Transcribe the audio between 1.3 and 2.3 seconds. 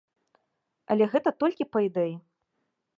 толькі па ідэі.